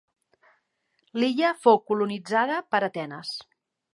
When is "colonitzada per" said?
1.91-2.83